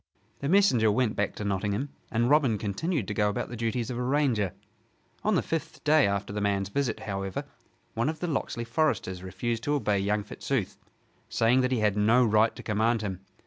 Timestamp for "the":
0.39-0.49, 3.49-3.55, 5.35-5.43, 6.33-6.41, 8.19-8.25